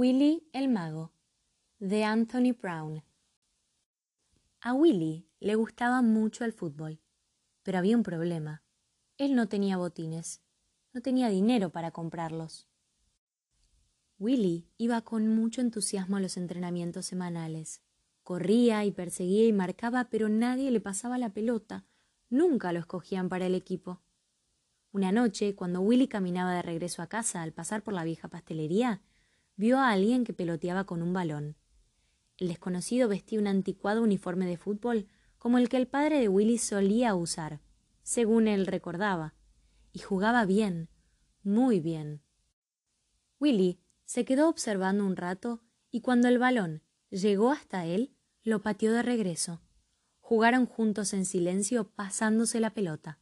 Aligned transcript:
Willy 0.00 0.48
el 0.52 0.68
Mago 0.68 1.10
de 1.80 2.04
Anthony 2.04 2.52
Brown 2.52 3.02
A 4.60 4.72
Willy 4.72 5.26
le 5.40 5.56
gustaba 5.56 6.02
mucho 6.02 6.44
el 6.44 6.52
fútbol, 6.52 7.00
pero 7.64 7.78
había 7.78 7.96
un 7.96 8.04
problema. 8.04 8.62
Él 9.16 9.34
no 9.34 9.48
tenía 9.48 9.76
botines, 9.76 10.40
no 10.92 11.00
tenía 11.00 11.28
dinero 11.30 11.70
para 11.70 11.90
comprarlos. 11.90 12.68
Willy 14.20 14.68
iba 14.76 15.00
con 15.00 15.26
mucho 15.34 15.62
entusiasmo 15.62 16.18
a 16.18 16.20
los 16.20 16.36
entrenamientos 16.36 17.06
semanales. 17.06 17.82
Corría 18.22 18.84
y 18.84 18.92
perseguía 18.92 19.48
y 19.48 19.52
marcaba, 19.52 20.04
pero 20.10 20.28
nadie 20.28 20.70
le 20.70 20.80
pasaba 20.80 21.18
la 21.18 21.30
pelota. 21.30 21.86
Nunca 22.30 22.72
lo 22.72 22.78
escogían 22.78 23.28
para 23.28 23.46
el 23.46 23.56
equipo. 23.56 24.00
Una 24.92 25.10
noche, 25.10 25.56
cuando 25.56 25.80
Willy 25.80 26.06
caminaba 26.06 26.54
de 26.54 26.62
regreso 26.62 27.02
a 27.02 27.08
casa 27.08 27.42
al 27.42 27.52
pasar 27.52 27.82
por 27.82 27.94
la 27.94 28.04
vieja 28.04 28.28
pastelería, 28.28 29.02
vio 29.58 29.78
a 29.80 29.90
alguien 29.90 30.24
que 30.24 30.32
peloteaba 30.32 30.84
con 30.84 31.02
un 31.02 31.12
balón. 31.12 31.56
El 32.38 32.48
desconocido 32.48 33.08
vestía 33.08 33.40
un 33.40 33.48
anticuado 33.48 34.02
uniforme 34.02 34.46
de 34.46 34.56
fútbol 34.56 35.08
como 35.36 35.58
el 35.58 35.68
que 35.68 35.76
el 35.76 35.88
padre 35.88 36.20
de 36.20 36.28
Willy 36.28 36.58
solía 36.58 37.14
usar, 37.16 37.60
según 38.02 38.46
él 38.46 38.66
recordaba, 38.66 39.34
y 39.92 39.98
jugaba 39.98 40.44
bien, 40.44 40.88
muy 41.42 41.80
bien. 41.80 42.22
Willy 43.40 43.80
se 44.04 44.24
quedó 44.24 44.48
observando 44.48 45.04
un 45.04 45.16
rato 45.16 45.60
y 45.90 46.02
cuando 46.02 46.28
el 46.28 46.38
balón 46.38 46.84
llegó 47.10 47.50
hasta 47.50 47.84
él, 47.84 48.14
lo 48.44 48.62
pateó 48.62 48.92
de 48.92 49.02
regreso. 49.02 49.60
Jugaron 50.20 50.66
juntos 50.66 51.12
en 51.14 51.24
silencio 51.24 51.90
pasándose 51.90 52.60
la 52.60 52.74
pelota. 52.74 53.18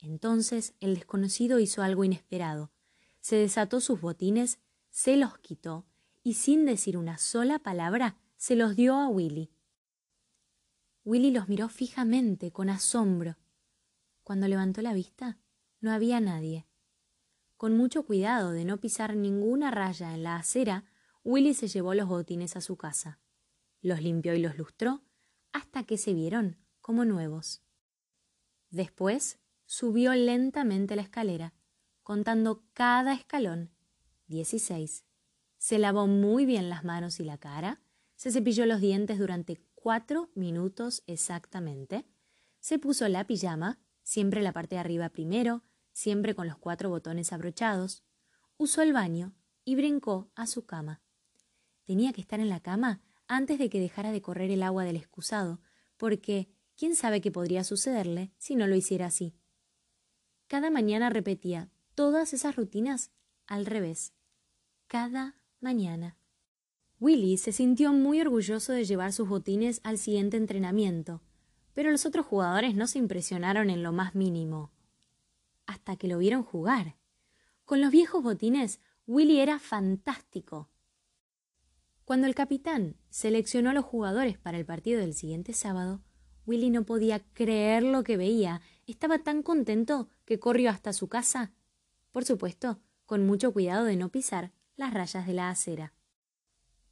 Entonces 0.00 0.74
el 0.80 0.96
desconocido 0.96 1.60
hizo 1.60 1.82
algo 1.82 2.04
inesperado. 2.04 2.72
Se 3.20 3.36
desató 3.36 3.80
sus 3.80 4.02
botines 4.02 4.58
se 4.96 5.18
los 5.18 5.36
quitó 5.40 5.84
y 6.22 6.32
sin 6.32 6.64
decir 6.64 6.96
una 6.96 7.18
sola 7.18 7.58
palabra 7.58 8.16
se 8.38 8.56
los 8.56 8.76
dio 8.76 8.94
a 8.94 9.08
Willy. 9.08 9.52
Willy 11.04 11.32
los 11.32 11.50
miró 11.50 11.68
fijamente, 11.68 12.50
con 12.50 12.70
asombro. 12.70 13.36
Cuando 14.22 14.48
levantó 14.48 14.80
la 14.80 14.94
vista, 14.94 15.38
no 15.82 15.92
había 15.92 16.18
nadie. 16.20 16.66
Con 17.58 17.76
mucho 17.76 18.06
cuidado 18.06 18.52
de 18.52 18.64
no 18.64 18.78
pisar 18.78 19.16
ninguna 19.16 19.70
raya 19.70 20.14
en 20.14 20.22
la 20.22 20.36
acera, 20.36 20.86
Willy 21.24 21.52
se 21.52 21.68
llevó 21.68 21.92
los 21.92 22.08
botines 22.08 22.56
a 22.56 22.62
su 22.62 22.78
casa. 22.78 23.20
Los 23.82 24.00
limpió 24.00 24.34
y 24.34 24.38
los 24.38 24.56
lustró 24.56 25.02
hasta 25.52 25.84
que 25.84 25.98
se 25.98 26.14
vieron 26.14 26.56
como 26.80 27.04
nuevos. 27.04 27.62
Después 28.70 29.40
subió 29.66 30.14
lentamente 30.14 30.96
la 30.96 31.02
escalera, 31.02 31.52
contando 32.02 32.64
cada 32.72 33.12
escalón 33.12 33.75
16. 34.28 35.04
Se 35.58 35.78
lavó 35.78 36.06
muy 36.06 36.46
bien 36.46 36.68
las 36.68 36.84
manos 36.84 37.20
y 37.20 37.24
la 37.24 37.38
cara, 37.38 37.80
se 38.14 38.30
cepilló 38.30 38.66
los 38.66 38.80
dientes 38.80 39.18
durante 39.18 39.60
cuatro 39.74 40.30
minutos 40.34 41.02
exactamente, 41.06 42.06
se 42.60 42.78
puso 42.78 43.06
la 43.08 43.26
pijama, 43.26 43.78
siempre 44.02 44.42
la 44.42 44.52
parte 44.52 44.74
de 44.74 44.80
arriba 44.80 45.10
primero, 45.10 45.62
siempre 45.92 46.34
con 46.34 46.46
los 46.48 46.58
cuatro 46.58 46.88
botones 46.88 47.32
abrochados, 47.32 48.02
usó 48.56 48.82
el 48.82 48.92
baño 48.92 49.34
y 49.64 49.76
brincó 49.76 50.30
a 50.34 50.46
su 50.46 50.66
cama. 50.66 51.02
Tenía 51.84 52.12
que 52.12 52.20
estar 52.20 52.40
en 52.40 52.48
la 52.48 52.60
cama 52.60 53.00
antes 53.28 53.58
de 53.58 53.68
que 53.68 53.80
dejara 53.80 54.12
de 54.12 54.22
correr 54.22 54.50
el 54.50 54.62
agua 54.62 54.84
del 54.84 54.96
excusado, 54.96 55.60
porque 55.96 56.48
quién 56.76 56.96
sabe 56.96 57.20
qué 57.20 57.30
podría 57.30 57.64
sucederle 57.64 58.32
si 58.38 58.56
no 58.56 58.66
lo 58.66 58.76
hiciera 58.76 59.06
así. 59.06 59.34
Cada 60.46 60.70
mañana 60.70 61.10
repetía 61.10 61.70
todas 61.94 62.32
esas 62.32 62.56
rutinas 62.56 63.10
al 63.46 63.66
revés 63.66 64.12
cada 64.86 65.34
mañana. 65.60 66.16
Willy 67.00 67.36
se 67.36 67.52
sintió 67.52 67.92
muy 67.92 68.20
orgulloso 68.20 68.72
de 68.72 68.84
llevar 68.84 69.12
sus 69.12 69.28
botines 69.28 69.80
al 69.84 69.98
siguiente 69.98 70.36
entrenamiento, 70.36 71.22
pero 71.74 71.90
los 71.90 72.06
otros 72.06 72.24
jugadores 72.24 72.74
no 72.74 72.86
se 72.86 72.98
impresionaron 72.98 73.68
en 73.68 73.82
lo 73.82 73.92
más 73.92 74.14
mínimo. 74.14 74.72
Hasta 75.66 75.96
que 75.96 76.08
lo 76.08 76.18
vieron 76.18 76.42
jugar. 76.42 76.96
Con 77.64 77.80
los 77.80 77.90
viejos 77.90 78.22
botines, 78.22 78.80
Willy 79.06 79.40
era 79.40 79.58
fantástico. 79.58 80.70
Cuando 82.04 82.28
el 82.28 82.34
capitán 82.36 82.96
seleccionó 83.10 83.70
a 83.70 83.74
los 83.74 83.84
jugadores 83.84 84.38
para 84.38 84.56
el 84.56 84.64
partido 84.64 85.00
del 85.00 85.12
siguiente 85.12 85.52
sábado, 85.52 86.00
Willy 86.46 86.70
no 86.70 86.84
podía 86.84 87.18
creer 87.34 87.82
lo 87.82 88.04
que 88.04 88.16
veía. 88.16 88.62
Estaba 88.86 89.18
tan 89.18 89.42
contento 89.42 90.08
que 90.24 90.38
corrió 90.38 90.70
hasta 90.70 90.92
su 90.92 91.08
casa. 91.08 91.52
Por 92.12 92.24
supuesto, 92.24 92.80
con 93.06 93.26
mucho 93.26 93.52
cuidado 93.52 93.84
de 93.84 93.96
no 93.96 94.10
pisar 94.10 94.52
las 94.76 94.92
rayas 94.92 95.26
de 95.26 95.32
la 95.32 95.48
acera. 95.48 95.94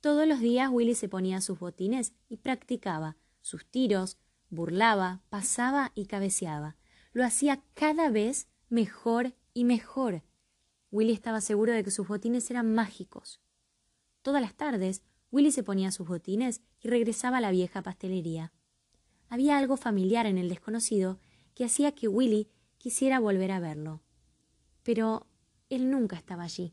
Todos 0.00 0.26
los 0.26 0.40
días 0.40 0.70
Willy 0.70 0.94
se 0.94 1.08
ponía 1.08 1.40
sus 1.40 1.58
botines 1.58 2.12
y 2.28 2.38
practicaba 2.38 3.16
sus 3.40 3.66
tiros, 3.66 4.18
burlaba, 4.48 5.22
pasaba 5.28 5.92
y 5.94 6.06
cabeceaba. 6.06 6.76
Lo 7.12 7.24
hacía 7.24 7.62
cada 7.74 8.08
vez 8.10 8.48
mejor 8.68 9.34
y 9.52 9.64
mejor. 9.64 10.22
Willy 10.90 11.12
estaba 11.12 11.40
seguro 11.40 11.72
de 11.72 11.84
que 11.84 11.90
sus 11.90 12.08
botines 12.08 12.50
eran 12.50 12.74
mágicos. 12.74 13.40
Todas 14.22 14.40
las 14.40 14.54
tardes, 14.54 15.02
Willy 15.30 15.50
se 15.52 15.62
ponía 15.62 15.90
sus 15.90 16.06
botines 16.06 16.62
y 16.80 16.88
regresaba 16.88 17.38
a 17.38 17.40
la 17.40 17.50
vieja 17.50 17.82
pastelería. 17.82 18.52
Había 19.28 19.58
algo 19.58 19.76
familiar 19.76 20.26
en 20.26 20.38
el 20.38 20.48
desconocido 20.48 21.18
que 21.54 21.64
hacía 21.64 21.92
que 21.92 22.08
Willy 22.08 22.48
quisiera 22.78 23.18
volver 23.18 23.50
a 23.50 23.60
verlo. 23.60 24.02
Pero 24.82 25.26
él 25.74 25.90
nunca 25.90 26.16
estaba 26.16 26.44
allí. 26.44 26.72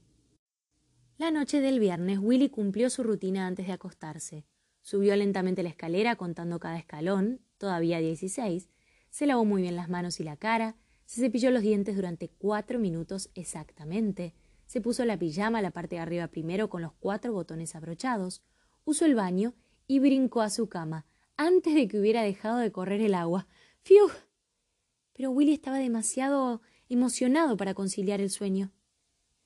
La 1.18 1.32
noche 1.32 1.62
del 1.62 1.80
viernes, 1.80 2.20
Willy 2.20 2.50
cumplió 2.50 2.90
su 2.90 3.04
rutina 3.04 3.46
antes 3.46 3.68
de 3.68 3.74
acostarse. 3.74 4.46
Subió 4.82 5.16
lentamente 5.16 5.64
la 5.64 5.70
escalera 5.70 6.16
contando 6.16 6.60
cada 6.60 6.78
escalón, 6.78 7.42
todavía 7.58 8.00
dieciséis, 8.00 8.70
se 9.12 9.28
lavó 9.28 9.46
muy 9.46 9.62
bien 9.62 9.76
las 9.76 9.90
manos 9.90 10.20
y 10.20 10.24
la 10.24 10.38
cara, 10.38 10.78
se 11.06 11.22
cepilló 11.22 11.52
los 11.52 11.62
dientes 11.62 11.96
durante 11.96 12.30
cuatro 12.30 12.80
minutos 12.80 13.30
exactamente, 13.36 14.34
se 14.66 14.80
puso 14.80 15.04
la 15.04 15.20
pijama 15.20 15.62
la 15.62 15.72
parte 15.72 15.96
de 15.96 16.02
arriba 16.02 16.30
primero 16.30 16.70
con 16.70 16.82
los 16.82 16.94
cuatro 16.94 17.34
botones 17.34 17.76
abrochados, 17.76 18.42
usó 18.86 19.06
el 19.06 19.16
baño 19.16 19.54
y 19.86 20.00
brincó 20.00 20.42
a 20.42 20.50
su 20.50 20.70
cama, 20.70 21.06
antes 21.36 21.76
de 21.76 21.88
que 21.90 22.00
hubiera 22.00 22.24
dejado 22.24 22.58
de 22.58 22.72
correr 22.72 23.02
el 23.02 23.14
agua. 23.14 23.48
¡Fiu! 23.82 24.08
Pero 25.12 25.32
Willy 25.32 25.54
estaba 25.54 25.78
demasiado 25.78 26.62
emocionado 26.88 27.58
para 27.58 27.74
conciliar 27.74 28.22
el 28.22 28.30
sueño. 28.30 28.72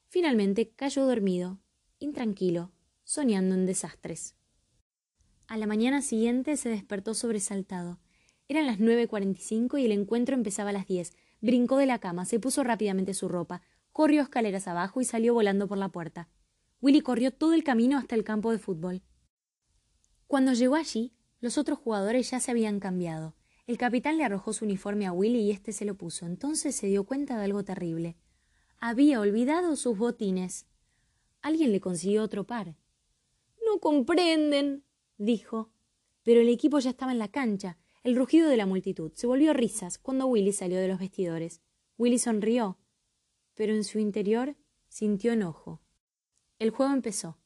Finalmente 0.08 0.70
cayó 0.70 1.06
dormido, 1.06 1.60
intranquilo, 2.00 2.72
soñando 3.04 3.56
en 3.56 3.66
desastres. 3.66 4.36
A 5.48 5.58
la 5.58 5.68
mañana 5.68 6.02
siguiente 6.02 6.58
se 6.58 6.70
despertó 6.70 7.14
sobresaltado. 7.14 8.00
Eran 8.48 8.66
las 8.66 8.80
nueve 8.80 9.08
cuarenta 9.08 9.40
y 9.40 9.44
cinco 9.44 9.78
y 9.78 9.86
el 9.86 9.92
encuentro 9.92 10.36
empezaba 10.36 10.70
a 10.70 10.74
las 10.74 10.88
diez. 10.88 11.14
Brincó 11.42 11.78
de 11.78 11.86
la 11.86 12.00
cama, 12.00 12.26
se 12.26 12.40
puso 12.40 12.64
rápidamente 12.64 13.14
su 13.14 13.28
ropa, 13.28 13.62
corrió 13.92 14.22
escaleras 14.22 14.68
abajo 14.68 15.02
y 15.02 15.06
salió 15.06 15.34
volando 15.34 15.68
por 15.68 15.78
la 15.78 15.90
puerta. 15.90 16.30
Willy 16.82 17.02
corrió 17.02 17.32
todo 17.32 17.54
el 17.54 17.64
camino 17.64 17.98
hasta 17.98 18.16
el 18.16 18.24
campo 18.24 18.52
de 18.52 18.60
fútbol. 18.60 19.04
Cuando 20.28 20.54
llegó 20.54 20.76
allí, 20.76 21.14
los 21.40 21.58
otros 21.58 21.78
jugadores 21.80 22.32
ya 22.32 22.40
se 22.40 22.52
habían 22.52 22.80
cambiado. 22.80 23.36
El 23.68 23.78
capitán 23.78 24.18
le 24.18 24.24
arrojó 24.24 24.54
su 24.54 24.66
uniforme 24.66 25.06
a 25.06 25.12
Willy 25.12 25.40
y 25.40 25.52
éste 25.52 25.72
se 25.72 25.86
lo 25.86 25.96
puso. 25.96 26.26
Entonces 26.26 26.76
se 26.76 26.88
dio 26.88 27.04
cuenta 27.04 27.38
de 27.38 27.46
algo 27.46 27.64
terrible. 27.64 28.16
Había 28.88 29.19
olvidado 29.19 29.75
sus 29.78 29.97
botines. 29.97 30.68
Alguien 31.41 31.72
le 31.72 31.81
consiguió 31.81 32.22
otro 32.22 32.46
par. 32.46 32.75
No 33.66 33.79
comprenden, 33.79 34.84
dijo. 35.18 35.72
Pero 36.22 36.41
el 36.41 36.50
equipo 36.50 36.78
ya 36.78 36.91
estaba 36.91 37.12
en 37.12 37.18
la 37.18 37.31
cancha. 37.31 37.79
El 38.03 38.16
rugido 38.16 38.47
de 38.47 38.57
la 38.57 38.68
multitud 38.68 39.12
se 39.16 39.25
volvió 39.25 39.53
risas 39.53 39.97
cuando 39.97 40.28
Willy 40.28 40.53
salió 40.53 40.78
de 40.78 40.88
los 40.88 41.00
vestidores. 41.00 41.62
Willy 41.98 42.19
sonrió, 42.19 42.77
pero 43.56 43.74
en 43.74 43.83
su 43.83 43.98
interior 43.98 44.56
sintió 44.88 45.33
enojo. 45.33 45.81
El 46.60 46.69
juego 46.69 46.94
empezó. 46.94 47.39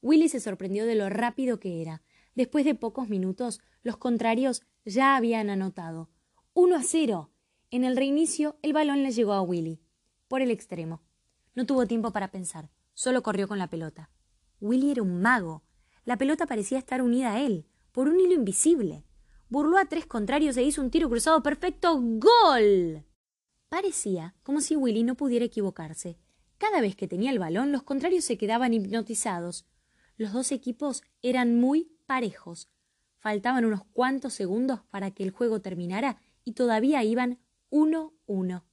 Willy 0.00 0.28
se 0.28 0.38
sorprendió 0.38 0.86
de 0.86 0.94
lo 0.94 1.08
rápido 1.08 1.58
que 1.58 1.82
era. 1.82 2.04
Después 2.36 2.64
de 2.64 2.76
pocos 2.76 3.08
minutos, 3.08 3.60
los 3.82 3.96
contrarios 3.96 4.62
ya 4.84 5.16
habían 5.16 5.50
anotado. 5.50 6.08
Uno 6.54 6.76
a 6.76 6.84
cero. 6.84 7.32
En 7.72 7.82
el 7.82 7.96
reinicio, 7.96 8.60
el 8.62 8.74
balón 8.74 9.02
le 9.02 9.10
llegó 9.10 9.32
a 9.32 9.42
Willy, 9.42 9.80
por 10.28 10.42
el 10.42 10.50
extremo. 10.50 11.02
No 11.54 11.66
tuvo 11.66 11.86
tiempo 11.86 12.12
para 12.12 12.30
pensar. 12.30 12.70
Solo 12.94 13.22
corrió 13.22 13.48
con 13.48 13.58
la 13.58 13.68
pelota. 13.68 14.10
Willy 14.60 14.90
era 14.90 15.02
un 15.02 15.20
mago. 15.20 15.64
La 16.04 16.16
pelota 16.16 16.46
parecía 16.46 16.78
estar 16.78 17.02
unida 17.02 17.32
a 17.32 17.40
él, 17.40 17.66
por 17.92 18.08
un 18.08 18.20
hilo 18.20 18.34
invisible. 18.34 19.04
Burló 19.48 19.78
a 19.78 19.86
tres 19.86 20.06
contrarios 20.06 20.56
e 20.56 20.62
hizo 20.62 20.82
un 20.82 20.90
tiro 20.90 21.08
cruzado 21.08 21.42
perfecto. 21.42 21.98
¡Gol! 22.00 23.04
Parecía 23.68 24.34
como 24.42 24.60
si 24.60 24.76
Willy 24.76 25.02
no 25.02 25.14
pudiera 25.16 25.44
equivocarse. 25.44 26.18
Cada 26.58 26.80
vez 26.80 26.96
que 26.96 27.08
tenía 27.08 27.30
el 27.30 27.38
balón, 27.38 27.72
los 27.72 27.82
contrarios 27.82 28.24
se 28.24 28.36
quedaban 28.36 28.74
hipnotizados. 28.74 29.66
Los 30.16 30.32
dos 30.32 30.52
equipos 30.52 31.02
eran 31.22 31.60
muy 31.60 31.92
parejos. 32.06 32.68
Faltaban 33.18 33.64
unos 33.64 33.84
cuantos 33.92 34.34
segundos 34.34 34.80
para 34.90 35.10
que 35.12 35.22
el 35.22 35.30
juego 35.30 35.60
terminara 35.60 36.20
y 36.44 36.52
todavía 36.52 37.04
iban 37.04 37.38
uno 37.70 38.14
uno. 38.26 38.67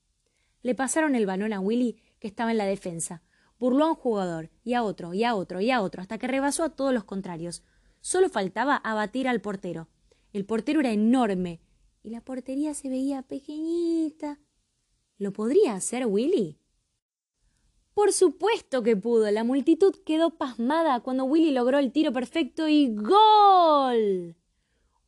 Le 0.65 0.73
pasaron 0.73 1.13
el 1.15 1.25
balón 1.25 1.53
a 1.53 1.59
Willy, 1.59 2.01
que 2.19 2.27
estaba 2.27 2.50
en 2.51 2.57
la 2.57 2.65
defensa 2.65 3.21
burló 3.59 3.85
a 3.85 3.89
un 3.89 3.95
jugador, 3.95 4.50
y 4.63 4.73
a 4.73 4.83
otro, 4.83 5.13
y 5.13 5.23
a 5.23 5.35
otro, 5.35 5.62
y 5.62 5.71
a 5.71 5.81
otro, 5.81 6.01
hasta 6.01 6.17
que 6.17 6.27
rebasó 6.27 6.63
a 6.63 6.75
todos 6.75 6.94
los 6.94 7.03
contrarios. 7.03 7.63
Solo 8.01 8.29
faltaba 8.29 8.75
abatir 8.75 9.27
al 9.27 9.41
portero. 9.41 9.88
El 10.33 10.45
portero 10.45 10.79
era 10.81 10.91
enorme, 10.91 11.62
y 12.03 12.09
la 12.09 12.21
portería 12.21 12.73
se 12.73 12.89
veía 12.89 13.23
pequeñita. 13.23 14.39
¿Lo 15.17 15.31
podría 15.31 15.73
hacer 15.73 16.06
Willy? 16.06 16.59
Por 17.94 18.11
supuesto 18.11 18.83
que 18.83 18.97
pudo. 18.97 19.31
La 19.31 19.45
multitud 19.45 19.95
quedó 20.06 20.38
pasmada 20.38 21.00
cuando 21.00 21.23
Willy 21.23 21.51
logró 21.51 21.79
el 21.79 21.94
tiro 21.94 22.11
perfecto 22.11 22.68
y 22.68 22.94
¡Gol! 22.94 24.35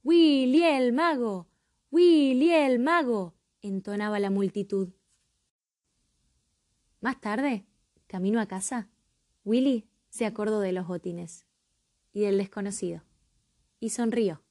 Willy 0.04 0.64
el 0.64 0.94
mago. 0.94 1.48
Willy 1.92 2.52
el 2.52 2.80
mago. 2.80 3.36
entonaba 3.62 4.20
la 4.20 4.30
multitud. 4.30 4.97
Más 7.00 7.22
tarde, 7.22 7.66
camino 8.08 8.42
a 8.42 8.48
casa, 8.48 8.90
Willy 9.46 9.88
se 10.10 10.26
acordó 10.26 10.60
de 10.62 10.72
los 10.72 10.88
botines 10.88 11.46
y 12.12 12.22
del 12.22 12.38
desconocido 12.38 13.04
y 13.80 13.90
sonrió. 13.90 14.42